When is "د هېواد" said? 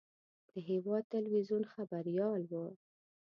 0.49-1.03